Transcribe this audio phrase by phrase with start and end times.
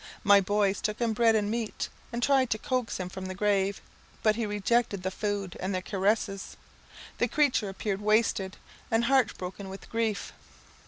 [0.23, 3.83] My boys took him bread and meat, and tried to coax him from the grave;
[4.23, 6.57] but he rejected the food and their caresses.
[7.19, 8.57] The creature appeared wasted
[8.89, 10.33] and heartbroken with grief.